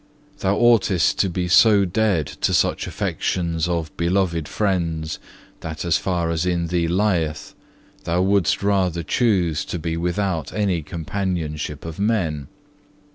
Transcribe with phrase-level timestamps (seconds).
[0.39, 5.19] Thou oughtest to be so dead to such affections of beloved friends,
[5.59, 7.53] that as far as in thee lieth,
[8.05, 12.47] thou wouldst rather choose to be without any companionship of men.